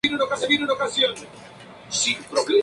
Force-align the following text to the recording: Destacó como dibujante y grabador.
Destacó 0.03 0.27
como 0.29 0.47
dibujante 0.47 1.27
y 2.07 2.17
grabador. 2.23 2.51